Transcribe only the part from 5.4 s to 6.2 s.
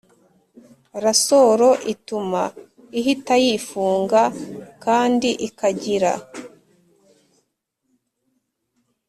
ikagira